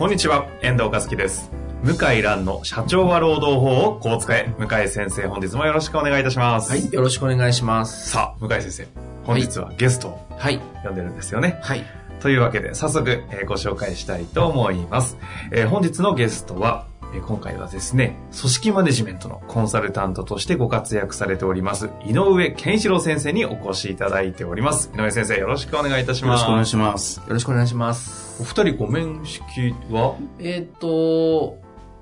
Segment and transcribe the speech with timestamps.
[0.00, 1.50] こんにちは、遠藤和樹です。
[1.84, 4.50] 向井蘭の社長は労働法をこう使え。
[4.58, 6.70] 向井先生、本日もよろしくお願いいたします。
[6.70, 8.08] はい、よろしくお願いします。
[8.08, 8.88] さあ、向井先生、
[9.24, 11.60] 本日はゲストをはい、呼んでるんですよね。
[11.62, 11.84] はい、
[12.20, 15.18] というわけで、早速、えーご紹介したいと思います。
[15.52, 24.90] えー本日のゲストは、えー今回はですね、組織マネジメントのコンサルタントとしてご活躍されております、井上健一郎先生にお越しいただいております。
[24.96, 26.40] 井上先生、よろしくお願いいたします。
[26.44, 27.18] よろしくお願いします。
[27.18, 28.29] よろしくお願いします。
[28.40, 30.16] お二人ご面識は？
[30.38, 31.58] えっ、と、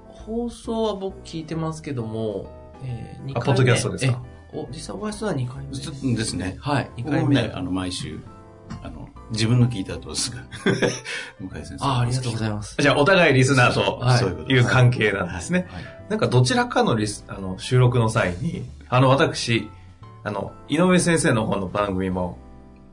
[0.06, 2.46] 放送は僕聞いてますけども、
[2.84, 4.22] えー、2回目あ、ポッドキャストですか？
[4.52, 5.74] えお、実際お会いしたのは2回目。
[5.74, 6.56] ずですね。
[6.60, 7.34] はい、2回目。
[7.34, 8.20] ね、あの、毎週、
[8.82, 10.42] あの、自分の聞いた後ですが、
[11.40, 11.84] 向井先生。
[11.84, 12.76] あありがとうございまます。
[12.78, 15.66] じゃあ、お互いリスナーとはいそういう関係なんですね。
[15.70, 19.68] はいなんかどちらかのリス、あの、収録の際に、あの、私、
[20.24, 22.38] あの、井上先生の方の番組も、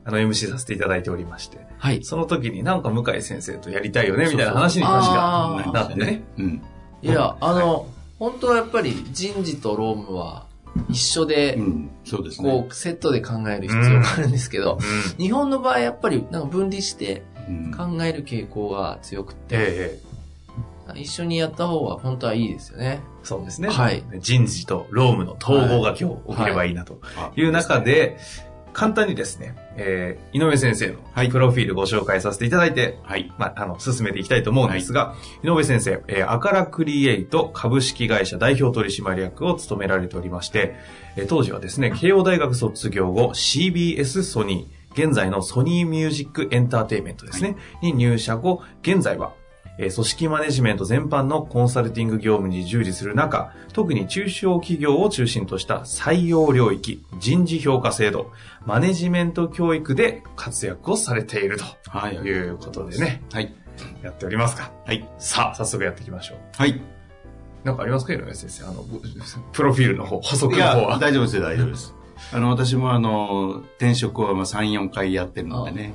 [0.06, 2.04] あの、MC させていただいておりまして、はい。
[2.04, 6.22] その時になんか向井先生とやりたいよね、みたいな話に確かなってね。
[6.38, 6.62] うん。
[7.02, 7.88] いや、あの、
[8.20, 10.46] 本当はやっぱり人事と労務は
[10.88, 11.90] 一緒でう、ん。
[12.04, 12.48] そうですね。
[12.48, 15.24] こう、セットで考える必要があるんですけど、うん。
[15.24, 20.06] 日本の場合やっぱりなんか分離してうん考える傾向が強くて、ええ
[20.94, 23.00] 一緒にやった方が本当はいいですよね。
[23.24, 23.68] そうですね。
[23.68, 28.18] はい人事と労務の統合が今日起きればいいなとあいう中で、
[28.76, 31.30] 簡単にですね、えー井上先生のはい。
[31.30, 33.32] プロフィールご紹介させていただいて、はい。
[33.38, 40.74] まあ、あの、進めていきたいと思うんですが、井上先生、えーアカラクリエイト株式会社代表取締役を務められておりまして、
[41.16, 49.32] えー当時はですね、慶応大学卒業後、CBS ソニー、現在のソニーミュージックエンターテインメントですね、に入社後、現在は、
[49.78, 58.32] えー組織マネジメント全般のコンサルティング業務に従事する中、特に中小企業を中心とした採用領域、人事評価制度、
[58.64, 61.64] マネジメント教育で活躍をされていると。
[61.88, 62.16] はい。
[62.16, 63.54] うことでね、はい。
[64.02, 64.72] やっておりますか。
[64.86, 65.06] はい。
[65.18, 66.38] さあ、早速やっていきましょう。
[66.56, 66.80] はい。
[67.64, 68.64] なんかありますか井上先生？
[68.64, 69.00] あの、ご
[69.52, 70.98] プロフィールの方、補足の方は。
[70.98, 71.94] 大丈夫ですよ、大丈夫です。
[72.32, 75.94] あの、私もあの、転職はまあ3、4回やってるのでね、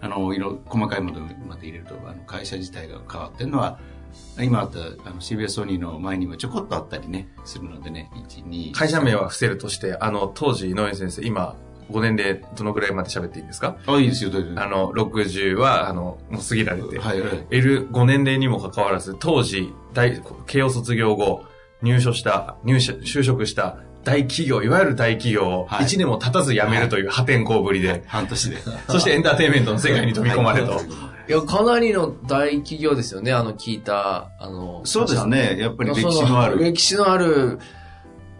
[0.00, 3.78] あの、いろ、細かいものまで入れると、あの、会社自体が変わってるのは、
[4.40, 11.54] 今あった、あの、CBS ソニーの前にもちょこっとあったりね、するのでね、1、2、会社名は伏せるとして、あの、当時井上先生、今、
[11.90, 13.76] ご年齢どのくらいまで喋っていいんですか？
[13.86, 14.62] あ、いいですよ、大丈夫。
[14.62, 17.46] あの、60は、あの、もう過ぎられて、はい、はい。
[17.50, 21.44] いるご年齢にもかかわらず、当時、大、慶応卒業後、
[21.82, 28.56] 入所した、入社、就職した大企業、いわゆる大企業をはい1年も経たず辞めるという破天荒ぶりで、半年で。
[28.88, 30.72] そしてエンターテインメントの世界に飛び込まれと。
[30.72, 30.80] はい
[31.28, 35.56] いや、かなりの大企業ですよね、あの、聞いた、あの、そうですね。
[35.60, 36.58] やっぱり歴史そのある。
[36.58, 37.60] 歴史のある、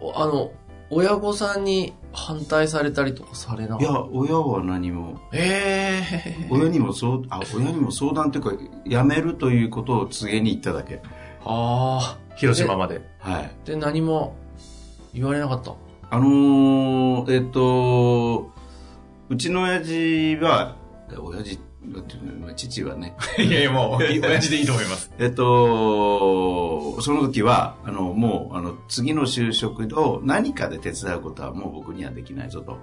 [0.00, 0.50] おあの、
[0.90, 8.52] 親御さんに反対されたりとかされないや、親は何も、ええ親にもそう、あ、親にも相談というか、
[8.84, 11.00] 辞めるということを告げに行っただけ。
[11.44, 13.02] あ広島まで。
[13.20, 13.44] はい。
[13.44, 13.50] あ。
[13.64, 14.34] で、何も
[15.14, 15.74] 言われなかった。
[16.10, 18.52] あのー、えっと、
[19.28, 20.76] うちの親父は、
[21.18, 21.58] 親父、っ
[22.02, 25.12] ていうのは父はね、 いやいや、もう、 親父でいいと思います。
[25.18, 32.78] えっと、その時は、あの、もう、あの、次の就職を何かで手伝うことはもう僕にはできないぞと。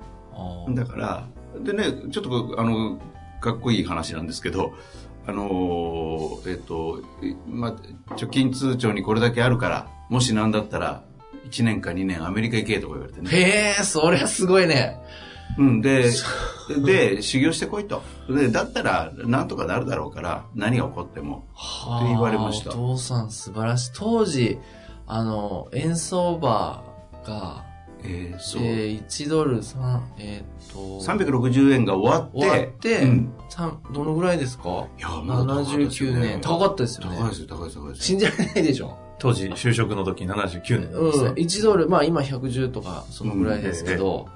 [0.69, 1.27] だから、
[1.63, 2.99] でね、ちょっと、あの、
[3.39, 4.73] かっこいい話なんですけど、
[5.25, 11.03] あの、えっと、いまあ、貯金通帳にこれだけあるから、もしなんだったら、
[11.49, 13.29] 1年か2年アメリカ行けとか言われてね。
[13.31, 14.99] へえ、そりゃすごいね。
[15.57, 16.11] うん、で、
[16.85, 18.03] で、修行してこいと。
[18.29, 21.45] で、だったら、なんとかなるだろうから、何が起こっても。
[21.53, 23.91] はって言われましたお父さん素晴らしい。
[23.95, 24.59] 当時、
[25.07, 26.83] あの、円相場
[27.25, 27.65] が、
[28.03, 28.61] えー、そう。
[28.61, 33.33] えー、1ドル3、えーっと、360円が終わって、終わって、うん。
[33.93, 34.87] どのぐらいですか？
[34.99, 36.41] いや、まだ高かったですよ79年。
[36.41, 37.17] 高かったですよね。
[37.17, 38.03] 高いですよ、高いです、高いです。
[38.03, 38.95] 信じられないでしょ？
[39.19, 41.11] 当時、就職の時79年うん。
[41.11, 41.29] ですね。
[41.31, 44.27] 1ドル、まあ今110とか、そのぐらいですけど、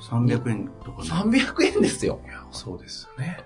[0.00, 1.08] 300円とかね。
[1.08, 2.20] 300円ですよ。
[2.24, 3.38] いや、そうですよね。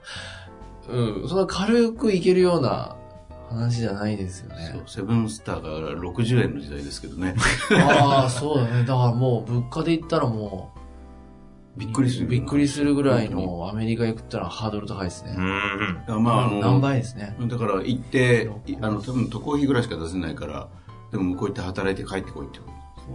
[0.89, 1.29] うん。
[1.29, 2.97] そんな軽くいけるような
[3.49, 4.83] 話じゃないですよそうね。
[4.87, 7.35] セブンスターが60円の時代ですけどね。
[7.89, 8.81] ああ、そうだね。
[8.81, 10.73] だからもう物価で言ったらも
[11.77, 12.27] びっくりする。
[12.27, 15.35] びっくりするぐらいのアメリカ行くったらハードル高いですね。
[15.39, 16.23] うん。
[16.23, 17.35] まあ、あの、何倍ですね。
[17.41, 20.69] だから行って、いあの、多分渡航費ぐらいしか出せないから、
[21.13, 22.73] でも向こう行って働いて帰ってこいってこと。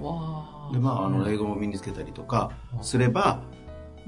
[0.08, 2.52] わで、まあ、あの、英語も身につけたりとか
[2.82, 3.42] すれば、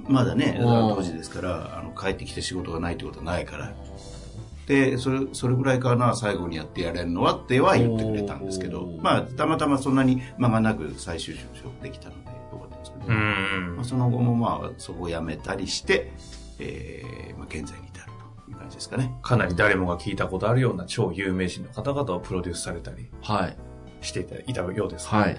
[0.07, 0.65] まだね、うん。
[0.95, 3.73] 当時ですから、あの、帰ってきて仕事がないってことはないから。
[4.67, 13.75] で、それ、それぐらいかな、最後にやってやれるのはっては言ってくれたんですけどまあ、たまたまそんなに間がなく再就職できたので、よかったんですけど、うん。
[13.77, 16.11] まあ、その後もまあ、そこを辞めたりして、
[16.59, 18.11] えー、まあ、現在に至る
[18.45, 19.17] という感じですかね。
[19.23, 23.09] かなり誰もが聞いたことあるような超有名人の方々をプロデュースされたり。
[23.23, 23.57] はい。
[24.01, 25.07] していたいたようです。
[25.07, 25.37] はい。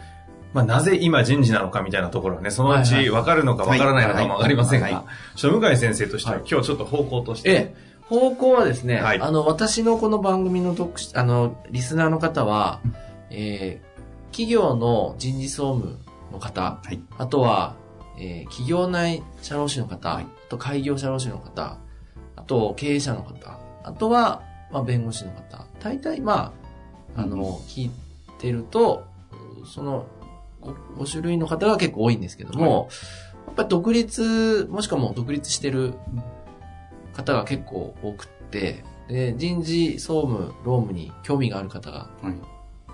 [0.52, 4.92] まあ、なぜ今人事なのかみたいなところはね、そのうち分かるのか分からないのかも分かりませんはい。
[4.92, 5.04] が、
[5.36, 7.74] ちょっと向井先生としてははい今日ちょっと方向として、ええ、
[8.08, 9.20] 方向はですね、はい。
[9.20, 12.80] あの、私のこの番組の読者あの、リスナーの方は、
[13.30, 13.90] えー
[14.30, 15.98] 企業の人事総務
[16.32, 17.00] の方、はい。
[17.18, 17.74] あとは、
[18.18, 20.24] えー企業内社労士の方、はい。
[20.24, 21.78] あと開業社労士の方、
[22.36, 24.42] あと経営者の方、あとは、
[24.72, 25.64] まあ、弁護士の方。
[25.80, 26.52] 大体、ま
[27.16, 27.90] あ、あの、聞
[28.40, 29.04] いてると、
[29.64, 30.06] その
[30.62, 32.88] 5、5種類の方が結構多いんですけども、
[33.46, 35.94] やっぱり独立、もしくはもう独立してる
[37.14, 42.34] 方が結構多くって、で人事、総務、労務に興味がある方がはい。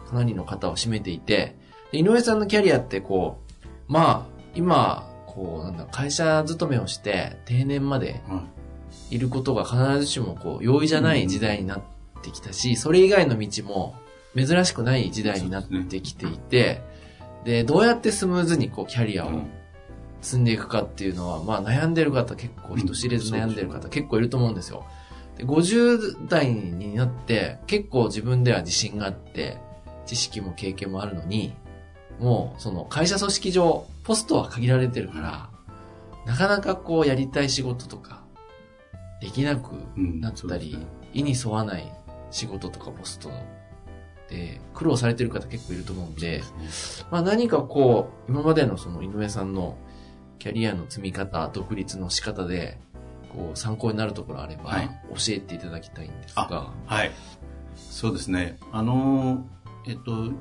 [0.08, 1.56] かなりの方を占めていて、
[1.92, 8.44] で井上さんのキャリアってこう、まあ、今、こう、なんだ、会社勤めをして定年までは
[9.10, 9.18] い。
[9.18, 11.82] ることが必ずしもこう、容易じゃない時代になっ
[12.22, 13.94] てきたし、それ以外の道も
[14.36, 16.82] 珍しくない時代になってきていて、
[17.44, 19.42] で、どうやってスムーズにこう、キャリアを
[20.20, 24.84] 積んでいくかっていうのは、まあ悩んでる方結構人知れず悩んでる方結構いると思うんですよ。
[25.36, 29.58] で50代になって結構自分では自信があって、
[30.04, 31.54] 知識も経験もあるのに、
[32.18, 35.50] もうその会社組織上、ポストは限られてるから、
[36.24, 38.22] なかなかこうやりたい仕事とか、
[39.20, 41.92] できなくうんなったりそうですね、意に沿わない
[42.30, 43.30] 仕事とかポスト
[44.28, 46.42] で苦労されてる方結構いると思うんで、
[47.10, 49.76] まあ何かこう、今までのその井上さんの
[50.38, 52.78] キャリアの積み方、独立の仕方で、
[53.32, 56.72] こう参考になるところあれば、はい教えていただきたいんですが。
[56.86, 57.12] はい。
[57.76, 58.58] そうですね。
[58.72, 60.32] あのー、えっと、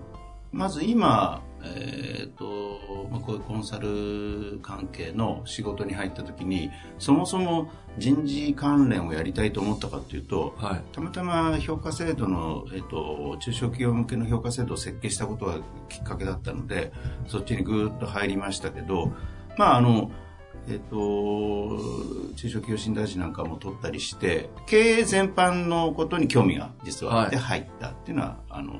[0.52, 10.84] まず今、えっと、まあ、こういうコンサル関係の仕事に入った時に、そもそも人事関連をやりたいと思ったかっていうと、はい。
[10.92, 15.60] たまたま評価制度の、えっと、中小企業向けの評価制度を設計したことが
[15.90, 16.92] きっかけだったので、
[17.28, 19.14] そっちにぐーっと入りましたけど、
[19.58, 20.12] まあ、あの、
[20.68, 21.78] えっと、
[22.36, 28.74] 中小企業診断士なんかも取ったりして、経営全般のことに興味が実はあって入ったっていうのは、あの、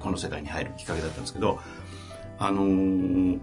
[0.00, 1.58] この世界に入るきっかけだったんですけど、
[2.46, 3.38] あのー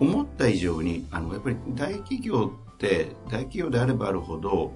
[0.00, 4.72] 思った以上に、あの、やっぱり大企業って、大企業であればあるほど、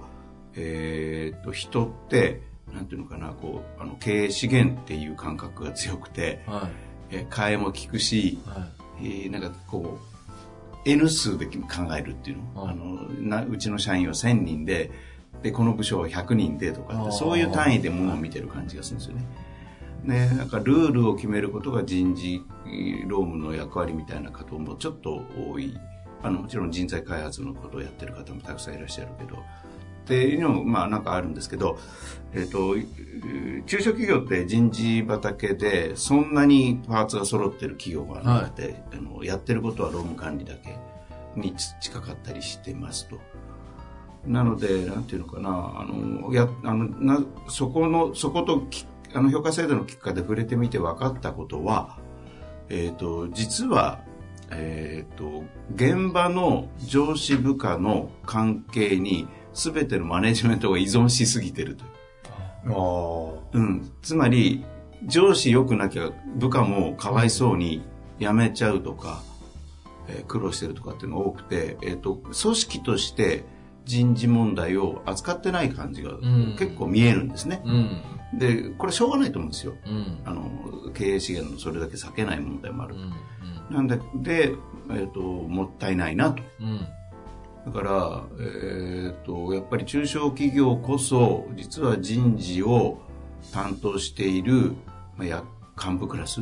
[0.55, 2.41] えーっと、人って、
[2.73, 6.69] なんていうのかな、こう、あの、経営資源っていう感覚が強くて、は
[7.11, 8.39] えー替えも利くし、い。
[8.45, 8.67] は
[9.01, 9.05] い。
[9.05, 9.99] えーなんかこ
[10.85, 11.61] う、N 数で考
[11.97, 12.63] えるっていうの。
[12.63, 14.91] はいあのなうちの社員は1000人で、
[15.43, 19.25] で、この部署は100人でとかそういう単位でものを見てる感じがするんですよね。
[20.03, 22.41] ね、なんかルールを決めることが人事
[23.07, 25.77] 労務の役割みたいな方もちょっと多い。
[26.21, 29.41] あの、もちろん人材開発のことをやってる方もたくさんいらっしゃるけど、っ
[30.05, 31.77] ていうのも、まあなんかあるんですけど、
[32.33, 40.77] えっ、ー中小企業って人事畑でそんなにパーツが揃ってる企業がなくて、あのやってることは労務管理だけ
[41.35, 43.19] に近かったりしてますと。
[44.25, 51.97] なので、なんていうのかな、あの、や、あの、な、そこの、そことき、あの、評価制度のきっかけで触れてみて分かったことは、
[52.69, 54.01] えっ、と、実は、
[54.51, 61.89] えっ、と、現場の上司部下の関係に、すべてのマネジメントが依存しすぎてるという。
[62.71, 63.91] あうん。
[64.01, 64.63] つまり、
[65.05, 67.81] 上司良くなきゃ部下もかわいそうに
[68.19, 69.23] 辞めちゃうとか、
[70.07, 73.43] えー苦労してるとかっていうのが多くて、えっ、と、組織として
[73.85, 77.61] 人事問題を扱ってない感じがん結構見えるんですね。
[77.65, 77.71] う
[78.35, 78.39] ん。
[78.39, 79.73] で、これしょうがないと思うんですよ。
[79.85, 80.19] うん。
[80.25, 82.95] あの、経営資源のそれだけ避けない問題もある。
[82.95, 83.75] うん。
[83.75, 84.55] なんで、で、
[84.91, 86.43] えっ、と、もったいないなと。
[86.59, 86.87] うん。
[87.65, 93.01] だから、えっ、と、やっぱり中小企業こそ、実は人事を
[93.51, 94.73] 担当している、
[95.17, 95.43] まあ、や
[95.77, 96.41] 幹部クラス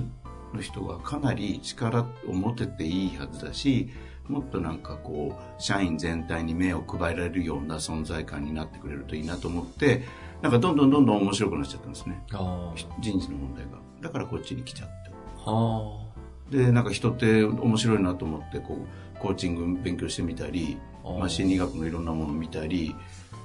[0.53, 3.89] の人がかなり力を持てていいはずだし、
[4.29, 10.03] もっとなんかこう、社員全体に目を配られるような存在感になってくれるといいなと思って、
[10.41, 12.23] なんかどんどんどんどん面白くなっちゃったんですね。
[12.33, 13.71] あ人事の問題が。
[14.01, 15.07] だからこっちに来ちゃって。
[16.51, 22.95] で、なんか人って面白いなと思って、こう、コーチング勉強してみたり、まあ、心理学のいろんなものを見たり、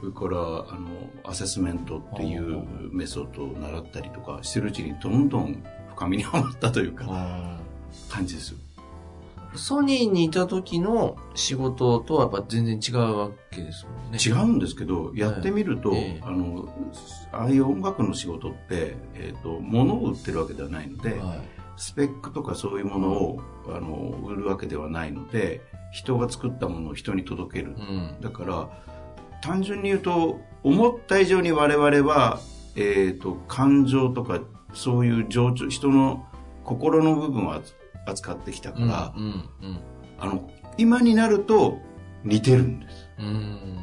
[0.01, 0.89] それから、あの、
[1.25, 7.59] アセスメントっていうメソッドを習ったりとかしてるうちに、どんどん深みにはまったというか、
[8.09, 8.59] 感じですよ。
[9.55, 14.19] ソニーにいた時の仕事とはやっぱ全然違うわけですもんね。
[14.19, 16.69] 違うんですけど、やってみると、ええあの、
[17.33, 21.41] ああいう音楽の仕事って、えっ、と、物を売ってるわけではないので、はい。
[21.77, 25.61] スペックとかそういうものを、あの、売るわけではないので、
[25.93, 27.75] 人が作ったものを人に届ける。
[27.77, 28.17] うん。
[28.21, 28.71] だから、
[29.43, 32.41] 単純に言うと、思った以上に我々は、
[32.77, 34.41] えっ、と、感情とか、
[34.73, 36.27] そういう情緒、人の
[36.65, 37.61] 心の部分を
[38.07, 39.25] 扱扱ってきたから、うん。
[39.25, 39.81] うん。
[40.19, 41.79] あの、今になると
[42.25, 43.11] 似てるんです。
[43.19, 43.79] うん。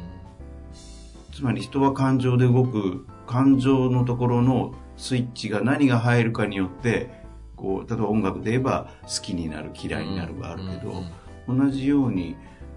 [1.32, 7.10] つまり人は感情で動く、感情のところのスイッチが何が入るかによって、
[7.56, 11.04] こう、例えば音楽で言えば好きになる、嫌いになるがあるけど、
[11.48, 12.36] 同じように、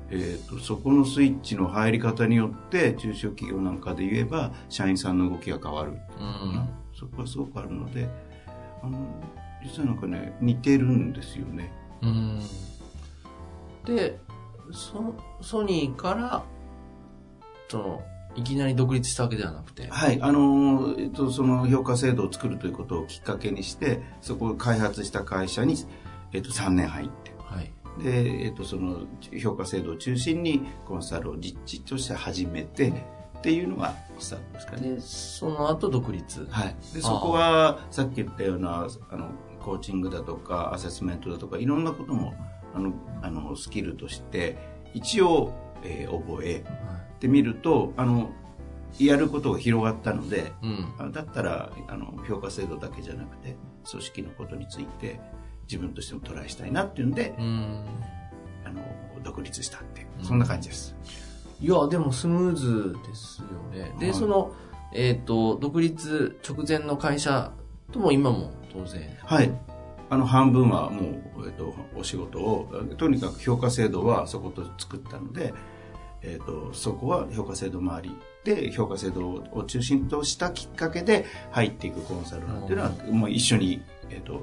[0.09, 8.07] えー、とそこのスイッチの入り方によって中小企業なんかで言えば社員さんの動きが変わるっていうのかな、そこはすごくあるので
[8.83, 8.99] あの
[9.63, 11.71] 実はなんかね似てるんですよね
[12.03, 12.39] うん。
[13.85, 14.19] で、
[14.71, 16.43] ソソニーから、
[17.69, 18.03] その、
[18.35, 19.87] いきなり独立したわけではなくて。
[19.87, 25.75] はいあの、えっと、その評価制度を作るということをきっかけにしてそこを開発した会社に、
[26.31, 27.71] えっと、3年入ってはい。
[28.03, 29.01] で、えっと、その
[29.39, 32.89] 評価制度を中心にコンサルを実地として始めて
[33.37, 36.47] っていうのがスタートですかねで、その後独立。
[36.49, 39.29] はい、でそこはさっき言ったようなあの
[39.63, 42.33] コーチングだとかアセスメントだとかいろんなことも
[42.75, 44.57] あのあのスキルとして
[44.93, 45.53] 一応、
[45.83, 46.63] えー覚え
[47.19, 48.31] てみるとあの
[48.99, 50.93] やることが広がったのでうん。
[50.99, 53.55] あだったらあの評価制度だけじゃなくて
[53.89, 55.19] 組織のことについて
[55.67, 57.85] 自分としてもトライしたいなっていうんで、うん。
[58.65, 58.81] あの
[59.23, 60.95] 独立したってそんな感じです、
[61.59, 63.95] いや、でもスムーズですよね。
[63.99, 64.53] で、はいその、
[64.93, 67.51] えっ、と、独立直前の会社
[67.91, 69.17] とも今も当然。
[69.23, 69.51] はい。
[70.09, 71.01] あの、半分はも
[71.37, 75.53] う、えっと、お仕事を、とにかく評価制度はそこと作ったので、
[76.21, 84.41] えっと、そこは評価制度周りで、評価制度を中心としたきっかけで入っていくコンサルなんていうのは、もう一緒に、えっと、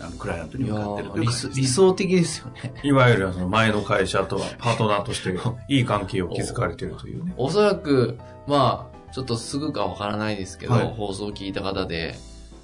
[0.00, 2.74] あの、クライアントに向かってるという理感じですね想理想的ですよね。
[2.84, 5.36] いわゆるその前の会社とはパートナーとして
[5.68, 7.34] いい関係を築かれているというね。
[7.36, 12.16] おそらく、まあ、ちょっとすぐかわからないですけど、はい放送を聞いた方で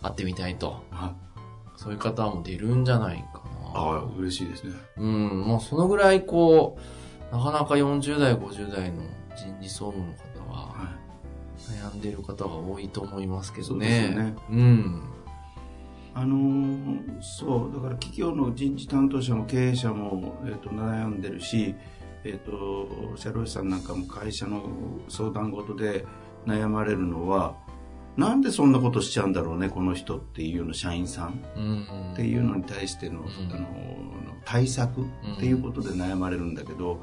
[0.03, 0.83] 会ってみたいと。
[0.91, 1.23] はい
[1.83, 3.43] そういう方も出るんじゃないか
[3.73, 3.81] な。
[3.81, 4.75] ああ、嬉しいですね。
[4.99, 6.79] うん、もうそのぐらいこ
[7.33, 9.03] う、なかなか40代、50代の
[9.35, 10.97] 人事総務の方は、は
[11.57, 14.35] 悩んでいる方が多いと思いますけどそうですね。
[14.51, 15.03] うん。
[16.15, 21.75] あのーそう、だから企業の人事担当者も経営者も、えっと悩んでるし、
[22.25, 24.63] えっと社労士さんなんかも会社の
[25.09, 26.05] 相談事で
[26.47, 27.57] 悩まれるのは
[28.17, 32.13] なんでそんなことしちゃうんだろうねこの人っていうような社員さんうん。
[32.13, 33.27] っていうのに対しての,、んあ
[33.57, 33.67] の
[34.45, 35.05] 対策っ
[35.41, 37.01] ていうことで悩まれるんだけど、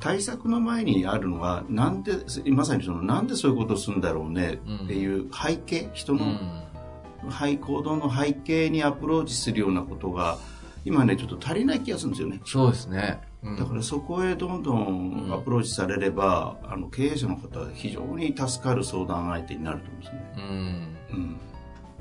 [0.00, 2.12] 対策の前にあるのはなんで
[2.46, 7.30] まさにそのなんでそういうことをするんだろうねっていう背景人の、うん。
[7.30, 10.38] はい、行動の背景にアプローチするようなことが
[10.84, 13.20] 今ねちょっと足りない気がするんですよねそうですね。
[13.42, 13.56] うん。
[13.56, 20.96] だからそこへどんどんアプローチされれば、あの経営者の方は非常に助かる相談相手になると思うんですね、うん。
[21.10, 21.40] うん、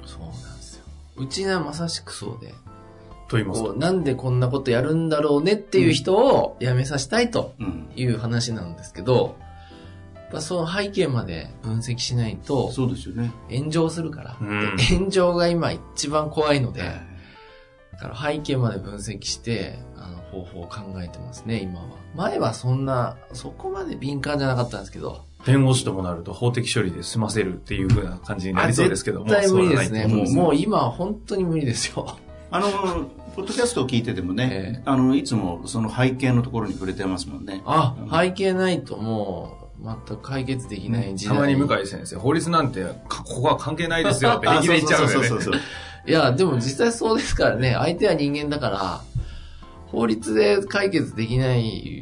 [0.05, 0.85] そうなんですよ。
[1.17, 2.53] うちはまさしくそうで、
[3.27, 3.61] と言います。
[3.61, 9.37] ことうなんでこんなことやるんだろうねっていう人を辞めさせたいとうん、いう話なんですけど、
[10.15, 14.37] やっぱその背景まで分析しないとそうですよね、炎上するから。
[14.39, 14.75] うん。
[14.77, 17.01] で炎上が今一番怖いので、え
[17.93, 21.87] だから背景まで分析して、あの方法を考えてますね、今は。
[22.15, 29.27] 前はそんな、そこまで敏感じゃなかったんですけど、弁護士ともなると法的処理で済ませるっていう風な感じになりそうですけども。
[29.27, 30.05] 絶対無理ですね。
[30.05, 32.17] もう、もう今は本当に無理ですよ。
[32.51, 32.67] あの
[33.35, 41.35] ポッドキャストを聞いててもね、ええあのいつもその背景のところに触れてますもんねあうん、背景ないともう、全く解決できない時代。
[41.35, 45.27] たまに向井先生、法律なんて、かここは関係ないですよってあ平気で言っちゃうんだよね。
[45.29, 45.61] そうそうそうそう
[46.07, 49.01] いや、でも実際そうですからね、相手は人間だから、
[49.91, 52.01] 法律で解決できない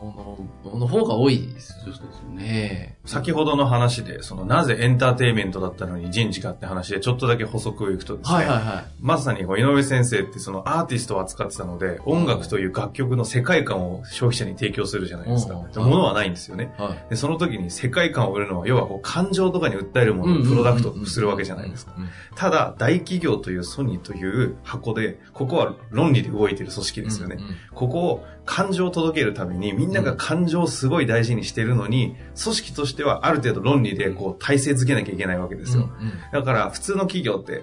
[0.00, 2.98] もの、の方が多いですそうですよねね。
[3.04, 8.84] 先ほどの話で、その、なぜエンターテインメントだったのに人事かって話で、ちょっとだけ補足をいくとですね、はいはいはい。
[9.00, 15.54] まさに井上先生ってそのアーティストを扱ってたので、音楽という楽曲の世界観を消費者に提供するじゃないですか。
[15.54, 16.72] うんで物はないんですよね。
[16.78, 17.10] はい。
[17.10, 21.94] で、その時に世界観を売るのは、要はこう感情とかに訴えるものをプロダクトとするわけじゃないですか。
[21.98, 22.08] うん。
[22.36, 27.36] ただ、大企業というソニーという箱で、ここは論理で動いている組織ですよね。
[27.38, 35.90] うんうんここを感情を届けるために、みんなが感情をすごい大事にしてるのに、組織としてはある程度論理でこう体制づけなきゃいけないわけですよ。
[35.98, 37.62] うんうんだから、普通の企業って、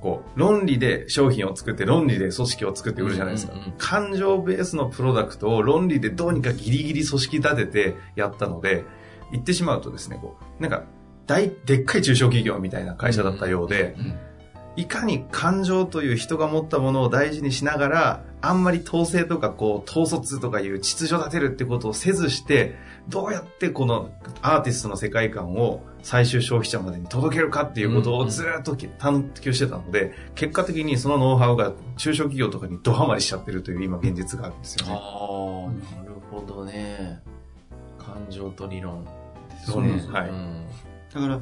[0.00, 3.54] こう、論理で商品を作って、論理で組織を作って売るじゃないですか。
[3.78, 8.84] 感情ベースのプロダクトを論理でどうにかギリギリ組織立ててやったので、
[9.30, 10.84] 言ってしまうとですね、こう、なんか、
[11.26, 14.14] 大、でっかい中小企業みたいな会社だったようで、うん
[14.74, 22.74] いかに感情という人が持ったものを大事にしながら、あんまり統制とかこう、統率とかいう秩序立てるってことをせずして、
[23.08, 24.10] どうやってこの
[24.42, 34.92] アーティストの世界観を最終消費者までに届けるかっていうことをずーっと探求してたので、結果的にそのノウハウが中小企業とかにドハマりしちゃってるという今現実があるんですよね。
[34.94, 37.20] ああ、なるほどね。
[37.98, 39.72] 感情と理論ですね。
[39.74, 40.66] そうなんですはいうん
[41.12, 41.40] だから、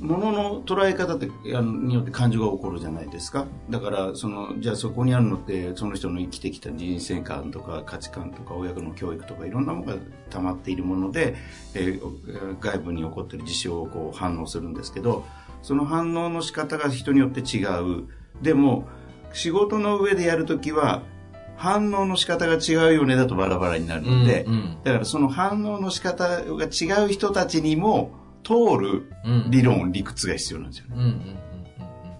[0.00, 3.46] ものの捉え方ってあのによって感情が起こるじゃないですか。
[3.68, 9.98] だから、その、じゃあそこにあるのって、その人の生きてきた人生観とか価値観とか親子の教育とかいろんなものが
[10.30, 11.34] 溜まっているもので、
[11.74, 15.24] えー外部に起こっている事象をこう反応するんですけど、
[15.62, 18.04] その反応の仕方が人によって違う。
[18.42, 18.86] でも、
[19.32, 21.02] 仕事の上でやるときは、
[21.56, 28.12] 反応の仕方が違うよねだとバラバラになるので、うんだからその反応の仕方が違う人たちにも
[28.42, 30.94] 通るうん理論、理屈が必要なんですよね。
[30.96, 31.38] うんうんうん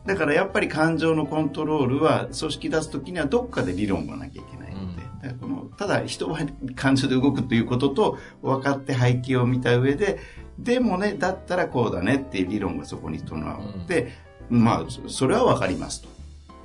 [0.06, 6.38] だからやっぱり感情のコントロールは組織出すときにはどっかで理論がなきゃいけないので、だからこのただ人は
[6.74, 10.18] 感情で動くということと分かって背景を見た上で、
[10.58, 14.12] でもね、だったらこうだねっていう理論がそこに伴って、
[14.48, 16.08] まあ、そそれは分かりますと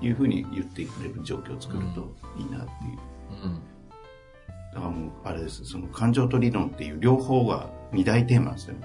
[0.02, 3.44] いうふうに言ってくれる状況を作るといいなっていう。
[3.44, 3.62] うん
[4.74, 5.66] だからもう、あれです。
[5.66, 8.76] その感情と理論っていう両方が二大テーマですよ。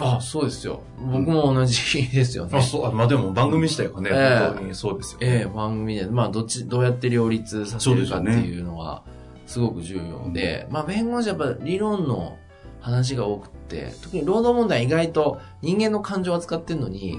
[0.00, 0.82] あ、そうですよ。
[0.98, 2.58] 僕も同じですよね。
[2.58, 4.46] あ、そう、あまあでも番組自体がね、ええ。
[4.48, 5.26] 本当にそうですよね。
[5.26, 9.02] ええ番組で、まあ、どっち、どうやって両立させるかっていうのは、
[9.46, 12.38] すごく重要で、まあ、弁護士はやっぱ理論の
[12.80, 17.18] 話が多くて、特に労働問題意外と人間の感情を扱ってるのに、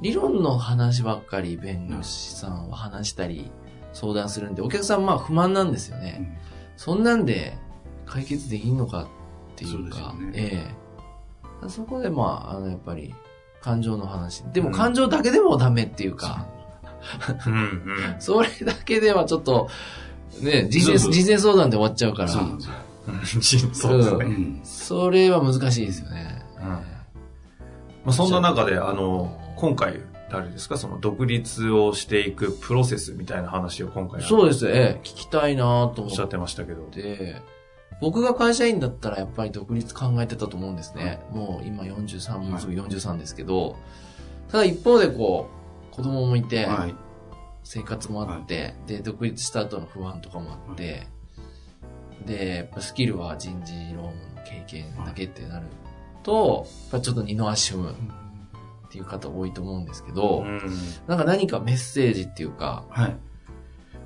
[0.00, 3.50] 理論の話ばっかり弁護士さんは話したり、
[3.92, 6.40] 相談するんで、お客さんまあ不満なんですよね。
[6.76, 7.56] そんなんで
[8.06, 9.06] 解決できんのかっ
[9.56, 10.32] ていうか、そうね。
[10.34, 10.79] ええ
[11.68, 13.14] そこでまあ、あの、やっぱり、
[13.60, 14.42] 感情の話。
[14.52, 16.46] でも感情だけでもダメっていうか、
[17.46, 18.16] うんうん。
[18.18, 22.64] それだけではちょっまあね、人生、人生相談で終わっちゃうから、そうなんで
[23.42, 23.70] すよ。
[23.72, 24.24] そうですね。
[24.24, 26.42] うんそれは難しいですよね。
[26.58, 26.80] うんま
[28.06, 30.78] あ、そんな中で、あの、今回、誰ですか？
[30.78, 36.82] その独立をしていくプロセスみたいな話を今回そうです、ええ、聞きたいなと思っおっしゃってましたけど。
[36.82, 37.42] て、
[38.00, 41.20] 僕が会社員だったらやっぱり独立考えてたと思うんですね。
[41.30, 43.76] もう今43、もうすぐ43ですけど、
[44.50, 45.48] ただ一方でこ
[45.92, 46.94] う、子供もいて、はい。
[47.62, 51.06] 生活もあって、で、独立した後の不安とかもあって、
[52.26, 55.66] で、やっぱスキルは人事労務の経験だけってなる
[56.22, 60.60] と、やっぱちょっと二の足踏むっていう方多いと思うんですけど、うん。
[61.06, 63.16] なんか何かメッセージっていうか、はい。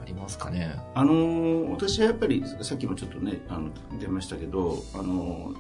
[0.05, 0.77] ありますかね？
[0.95, 5.55] あのー私はやっぱりさっきもちょっとねあの出ましたけど、あの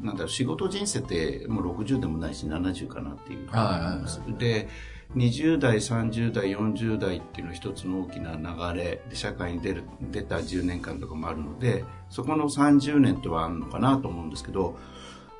[0.00, 4.68] なんだろう仕事人生ってもう60でもないし70かなっていう、はいはいはいで
[5.16, 14.78] 20代30代40代っていうのは一つの大きな流れで社会に出る出た10年間とかもあるのでそこの30年とはあるのかなと思うんですけど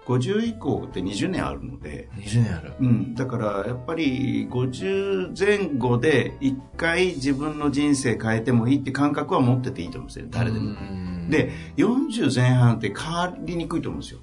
[0.06, 2.72] 50以降って20年あるので ?20 年ある。
[2.80, 10.70] うん、だからやっぱり50前後で一回自分の人生変えてもいいって感覚は持ってていいと思うんですよ誰でも。
[10.70, 14.20] もで、40前半って変わりにくいと思うんですよ。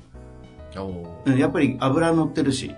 [1.38, 2.76] やっぱり油乗ってるし。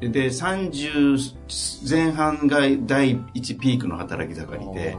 [0.00, 4.96] で、30前半が第一ピークの働き盛りで、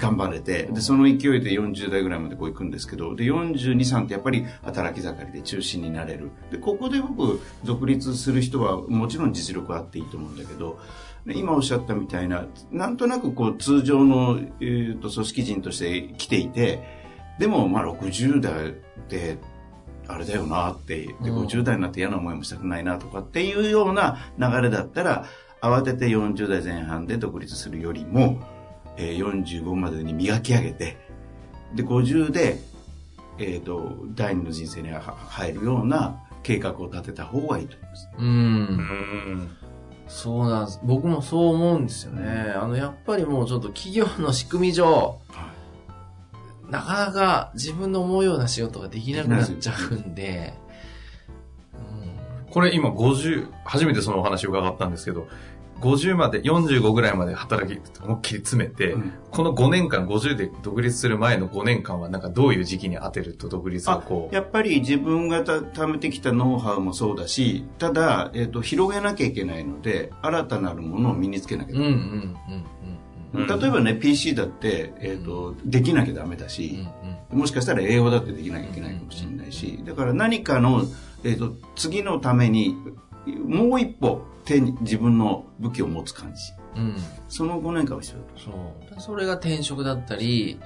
[0.00, 6.30] 頑張れて、で、その勢いで40代ぐらいまでこう行くんですけど、で、42、3ってやっぱり働き盛りで中心になれる。
[6.50, 10.80] で、ここで僕、独立する人はもちろん実力はあっていいと思うんだけど、
[11.26, 16.82] で今おっしゃったみたいな、なんとなくこう通常の、えー、と組織人として来ていて、
[17.38, 18.74] でもまあ60代
[19.08, 19.38] で、
[20.08, 25.26] あれだよなって、で、うん50代になって嫌な思いもしたくないなとかっていうような流れだったら、
[25.60, 28.40] 慌てて40代前半で独立するよりも、
[29.00, 30.98] えー45までに磨き上げて、
[31.74, 32.58] で、50で、
[33.38, 38.08] えっ、と、第二の人生には入るような計画を立てた方がいいと思います。
[38.18, 38.26] うん。
[38.26, 39.50] うん。
[40.06, 40.80] そうなんです。
[40.82, 42.52] 僕もそう思うんですよね。
[42.54, 45.18] あの、やっぱりもうちょっと企業の仕組み上、
[46.68, 50.54] なかなか自分の思うような仕事ができなくなっちゃうんで、
[52.50, 55.28] これ今50、初めてそのお話を伺ったんですけど、
[55.80, 64.34] 50まで、45ぐらいまで働き、思いっきり詰めて、うんこの5年間、50で独立する前の5年間は、なんかどういう時期に当てると独立をあこう。
[64.34, 71.82] やっぱり自分がた貯めてきたノウハウもそうだし、ただ、えっ、と、広げなきゃいけないので、新たなるものを身につけなきゃうん。
[71.82, 72.06] うん、いけない。
[72.06, 72.24] うん、うん、うん。
[72.24, 72.66] うん
[73.32, 76.84] 例えばね、PC だって、えっ、と、できなきゃダメだし、
[77.30, 80.82] もしかしたら英語だってできなきゃいけないかもしれないし、だから何かの、
[81.22, 82.74] えっ、と、次のために、
[83.26, 86.40] もう一歩手に自分の武器を持つ感じ。
[86.76, 86.82] うん。
[86.82, 86.96] うん。
[87.28, 88.40] その5年間は必要だと。
[88.40, 89.00] そう。
[89.00, 90.58] それが転職だったり、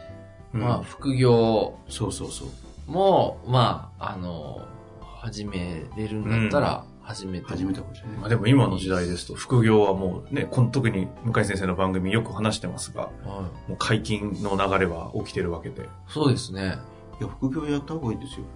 [0.53, 2.91] うんまあ、副業そうそうそう。
[2.91, 4.61] も、まあ、あの、
[5.01, 7.47] 始めれるんだったら、始めて。
[7.47, 8.17] 始めたことじゃない。
[8.19, 13.09] まあでも今の時代ですと、副業はもうね、この特に向井先生の番組よく話してますが、は
[13.67, 13.71] い。
[13.71, 15.89] もう解禁の流れは起きてるわけで。
[16.09, 16.79] そうですね。
[17.21, 18.47] いや、副業やった方がいいですよ。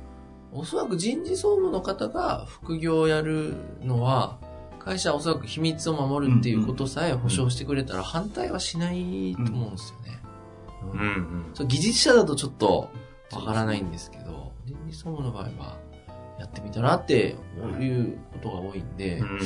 [0.52, 4.38] おそらく人事総務の方が副業をやるのは、
[4.78, 10.18] 会社はおそらく秘密を守るっていうことさえ保証してくれたら反対はしないと思うんですよね。
[10.92, 11.52] うん。
[11.58, 11.68] うん。
[11.68, 12.88] 技術者だとちょっと
[13.32, 15.78] わからないんですけど、人事総務の場合は
[16.38, 17.36] やってみたらって
[17.80, 19.38] いうことが多いんで、うん。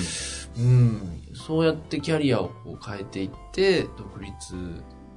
[0.58, 4.54] うん、そうやってキャリアをこう変えていって、独立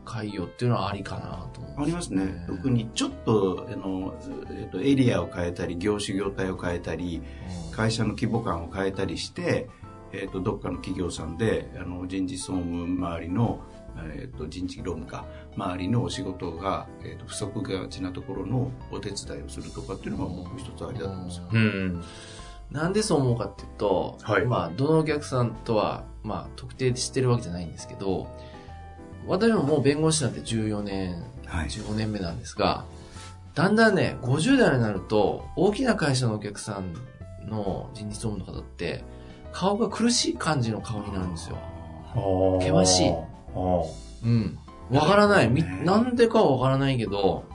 [0.06, 2.46] 開業っていうのはありかなと思うんありますね。
[2.48, 4.16] 特にちょっと、あの、
[4.52, 7.22] えっと、エリアを変えたり、業種業態を変えたり、
[7.72, 9.68] 会社の規模感を変えたりして、
[10.14, 13.60] えっと、どっかの企業さんで、あの、人事総務周りの、
[13.98, 21.44] えっと、人事労務課周りのお仕事が、えっと、不足がちなところのお手伝いをするとかっていうのが僕一つありだと思うんですよ。
[21.52, 22.04] うん。
[22.72, 28.28] なんでそう思うかっていうと、はいまあ、どのお客さんとは、まあ、特定してるわけじゃないんですけど、
[29.28, 31.68] 私ももう弁護士なんて14年、はい。
[31.68, 32.86] 15年目なんですが、
[33.54, 36.94] だんだんね、50代になると、大きな会社のお客さん
[37.48, 39.04] の人事総務の方って、
[39.52, 41.58] 顔が苦しい感じの顔になるんですよ。
[42.60, 43.14] 険しい
[44.24, 44.60] うん。
[44.90, 45.52] わからない。
[45.84, 47.46] なんでかはわからないけど、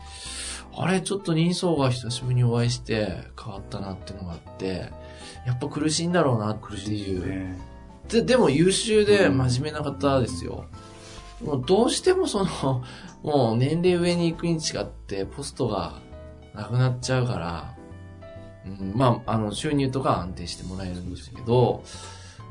[0.76, 4.90] あれ、ちょっと人相が久しぶりにお会いして変わったなっていうのがあって、
[5.46, 7.26] やっぱ苦しいんだろうなっていう。
[7.28, 7.59] ね
[8.09, 10.64] ででも優秀でうん真面目な方ですよ。
[11.42, 12.85] もうどうしてもその、
[13.22, 15.94] もう年齢上に行くに違ってポストが
[16.55, 17.74] なくなっちゃうから、
[18.66, 21.83] うん、まあ、あの、収入とかは安定してもらえるんですけど、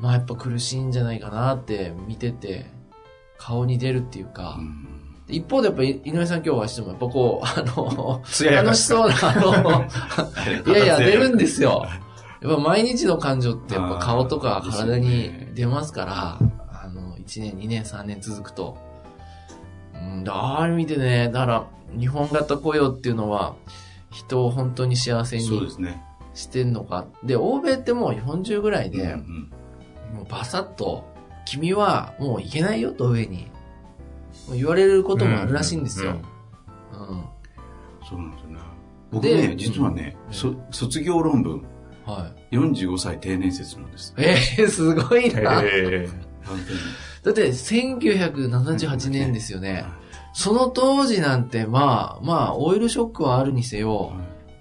[0.00, 2.66] まあやっぱ苦しいんじゃないかなって見てて、
[3.38, 4.86] 顔に出るっていうか、うん。
[5.28, 9.86] 一方でやっぱり井上さん今日お会いしてもやっぱこう、 あの、楽しそうな、あの、
[10.74, 11.86] いやいや、出るんですよ。
[12.42, 16.38] やっぱ毎日の感情ってやっぱ顔とか体に出ますから、
[17.30, 18.76] 1年、2年、3年続くと。
[19.94, 21.66] うん、だあれ見てね、だから、
[21.98, 23.54] 日本型雇用っていうのは、
[24.10, 25.48] 人を本当に幸せに。
[26.34, 27.06] してんのか。
[27.24, 29.50] で、欧米ってもう40ぐらいで、うん
[30.14, 31.04] もうバサッと、
[31.46, 33.48] 君はもういけないよと上に、
[34.52, 36.16] 言われることもあるらしいんですよ。
[36.92, 37.24] うん。
[38.08, 38.58] そうなんですよね。
[39.12, 41.62] 僕でね、実はね、うんそ卒業論文、
[42.04, 42.56] はい。
[42.56, 44.14] 45歳定年説なんです。
[44.18, 45.62] えー、すごいな。
[45.62, 46.29] へ本当に。
[47.22, 49.84] だって、1978年ですよね。
[50.32, 54.12] その当時なんて、まあ、まあ、オイルショックはあるにせよ、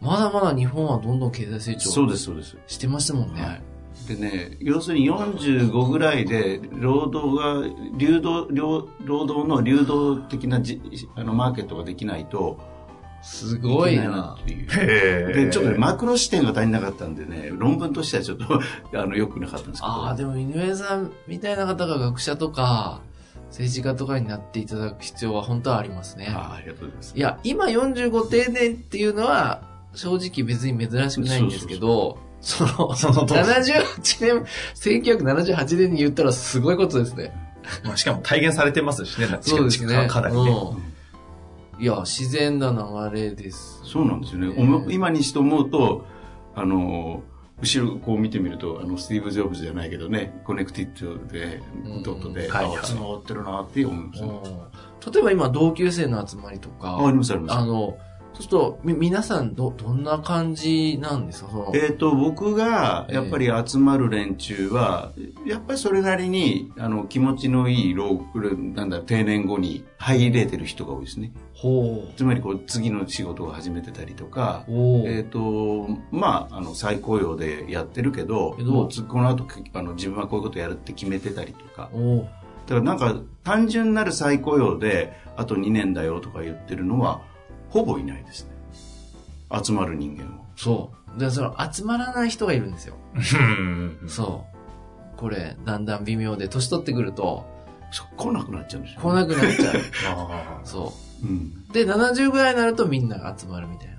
[0.02, 2.58] まだまだ日本はどんどん経済成長そうです、そうです。
[2.68, 3.42] してましたもんね。
[3.42, 3.62] はい。
[4.08, 10.82] でね、要するに45ぐらいで、労働が、流動、労労働の流動的なじ
[11.16, 12.60] あのマーケットができないと、
[13.22, 14.38] すごいけな。
[14.42, 14.68] っていう。
[14.72, 15.34] え。
[15.46, 18.62] で、ちょっとね、マクロ視点が足りなかったんでね、論文としてはちょっと、
[18.98, 19.94] あの、良くなかったんですけど。
[19.94, 23.02] ああ、でも井上さんみたいな方が学者とか、
[23.50, 26.32] 政治家とかになっていただく必要は本当はありますね。
[26.32, 27.14] あありがとうございます。
[27.18, 29.64] いや、今45定年っていうのは、
[29.96, 37.34] 正直別に珍しくないんですけど、その、その当時78年、1978年に言ったらすごいことですね。
[37.84, 40.08] まあ、しかも体現されてますしね、そうですね。
[40.08, 40.42] かなりね。
[40.42, 40.99] うん
[41.80, 42.72] いや、自然な
[43.12, 43.82] 流れです。
[43.86, 44.48] そうなんですよね。
[44.50, 46.06] ねおも今にして思うと、
[46.56, 47.24] あの、
[47.62, 54.30] 後ろこう見てみると、あの、スティーブ・ジョブズじゃないけどね、 connected でうん、ドットで、はい繋がってるなって思いますね。
[54.30, 57.58] うん例えば今、同級生の集まりとか、あ、ありますあります。
[57.58, 57.98] あの、
[58.40, 61.50] そうすると、み、皆さん、ど、どんな感じなんですか？
[61.74, 65.12] えっ、と、僕が、やっぱり集まる連中は、
[65.46, 68.22] やっぱりそれなりに、あの、気持ちのいい老、
[68.74, 71.34] なんだ、定年後に入れてる人が多いですね。
[71.54, 82.20] ほつまり、こう、次の仕事を始めてたりとか、えっ、と、まあ、あの、再雇用でやってるけど、けどもうつこの後、あの、自分はこういうことやるって決めてたりとか、お
[82.68, 87.22] だからなんか、単純なる再雇用で、あと2年だよとか言ってるのは、
[87.70, 88.52] ほぼいないですね。
[89.64, 90.30] 集まる人間は。
[90.56, 91.20] そう。
[91.20, 92.96] で、その、集まらない人がいるんですよ。
[93.16, 94.46] うんそ
[95.16, 95.18] う。
[95.18, 97.46] これ、だんだん微妙で、年取ってくると、
[97.92, 99.76] そ来なくなっちゃうんですよ、来なくなっちゃう。
[100.16, 101.52] あ そうん。
[101.70, 101.74] う。
[101.74, 103.96] で、70ぐらいになるとみんなが集まるみたいな。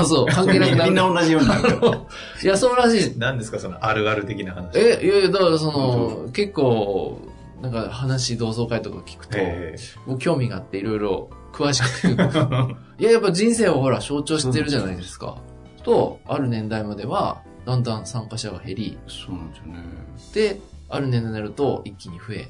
[0.00, 0.26] あ、そう。
[0.26, 0.90] 関係なくなる。
[0.90, 1.62] みんな同じようになる。
[2.42, 3.18] いや、そうらしい。
[3.18, 4.76] 何ですか、そのあるある的な話。
[4.78, 7.20] え、いやいや、だからその、結構、
[7.62, 12.08] なんか話、同窓会とか聞くと、へ僕興味があっていろいろ詳しく。
[12.98, 15.38] いや、やっぱ人生をほら象徴してるじゃないですか。
[15.82, 20.54] と、ある年代までは、だんだん参加者が減り、そうなんですよね。
[20.54, 22.48] で、ある年代になると一気に増え、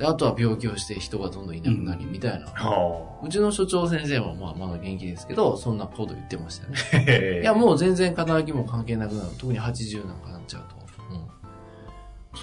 [0.00, 2.46] で、あとは病気をして人がどんどんいなくなり、みたいな。
[2.46, 7.40] ーはうちの所長先生はまあまだ元気ですけど、そんなこと言ってましたね。
[7.42, 9.28] いや、もう全然肩書きも関係なくなる。
[9.38, 10.79] 特に80なんかなっちゃうと。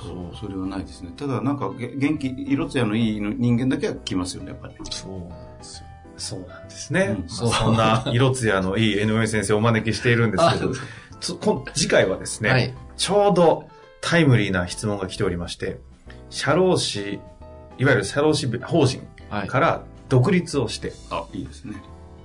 [0.03, 1.11] うんそう、それはないですね。
[1.15, 4.75] ただ、なんか、げ元気、色艶のいいの人間だけは来ますよね、やっぱり。
[4.89, 5.87] そうなんですよ。
[6.17, 7.15] そうなんですね。
[7.19, 10.73] うんそうそんな色艶のいい NOA 先生をお招きしているんですけど、
[11.19, 12.73] つこ次回はですね、はい。
[12.95, 13.69] ちょうど
[14.01, 15.79] タイムリーな質問が来ておりまして、
[16.29, 17.19] 社労士、
[17.77, 19.47] いわゆる社労士法人はい。
[19.47, 21.75] から独立をして、あ、いいですね。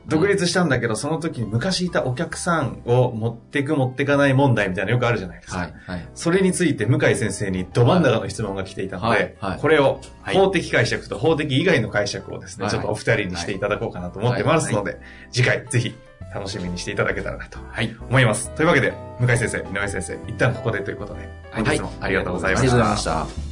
[0.07, 5.59] 独立したんだけど、その時に昔いたお客さんを持っていく持っていかない問題みたいなのよくあるじゃないですか。
[5.59, 5.75] はい。
[5.87, 6.09] はい。
[6.15, 14.99] それについて向井先生にど真ん中の質問が来ていたので、はいはいこれをはい法的解釈と法的以外の解釈をですね、はいちょっとお二人にしていただこうかなと思ってますので、
[15.31, 15.95] 次回ぜひ
[16.35, 17.95] 楽しみにしていただけたらなとはい。
[18.09, 18.51] 思います。
[18.51, 22.73] というわけで、向井先生、井上先生、一旦ここでということで、本日もありがとうございました。
[22.75, 23.52] ありがとうございました。